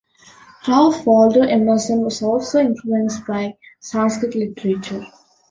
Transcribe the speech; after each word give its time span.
Ralph 0.67 1.05
Waldo 1.05 1.41
Emerson 1.43 2.01
was 2.01 2.23
also 2.23 2.59
influenced 2.59 3.27
by 3.27 3.55
Sanskrit 3.81 4.33
literature. 4.33 5.05